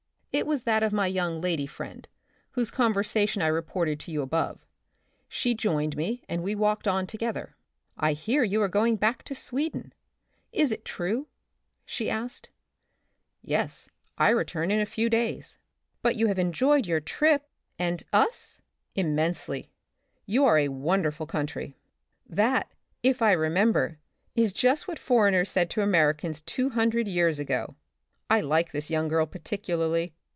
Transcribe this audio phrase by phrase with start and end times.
[0.33, 2.07] It was that of my young lady friend,
[2.51, 4.65] whose conversation I reported to you above.
[5.27, 7.57] She joined me and we walked on together."
[7.97, 9.91] I hear you are going back to Sweden;
[10.53, 11.27] is it true?
[11.85, 12.49] she asked."
[13.41, 15.57] Yes, I return in a few days.""
[16.01, 17.45] But you have enjoyed your trip—
[17.77, 19.73] and— us?" •*' Immensely.
[20.25, 21.75] You are a wonderful coun try.""
[22.39, 22.71] That,
[23.03, 23.99] if I remember,
[24.33, 27.75] is just what foreigners said to Americans two hundred years ago."
[28.29, 30.13] (I like this young girl particularly.